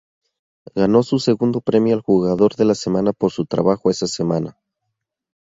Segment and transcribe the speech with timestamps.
[0.73, 4.57] Ganó su segundo premio al jugador de la semana por su trabajo esa semana.